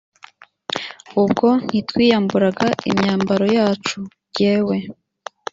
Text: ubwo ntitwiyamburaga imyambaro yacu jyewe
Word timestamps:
ubwo 1.21 1.47
ntitwiyamburaga 1.65 2.67
imyambaro 2.89 3.45
yacu 3.57 3.99
jyewe 4.35 4.75